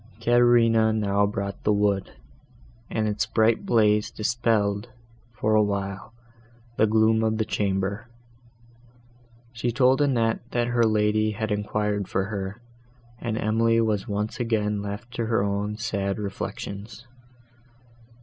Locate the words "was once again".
13.79-14.81